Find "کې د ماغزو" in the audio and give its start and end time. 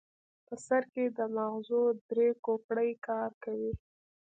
0.93-1.83